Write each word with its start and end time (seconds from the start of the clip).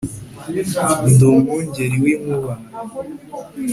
ndi 1.09 1.23
umwungeri 1.31 1.95
wi 2.03 2.13
nkuba 2.21 2.53